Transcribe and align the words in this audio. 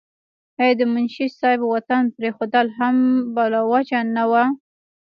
او 0.63 0.69
د 0.79 0.81
منشي 0.93 1.27
صېب 1.39 1.59
وطن 1.73 2.03
پريښودل 2.15 2.67
هم 2.77 2.95
بلاوجه 3.35 3.99
نه 4.15 4.23
وو 4.31 4.45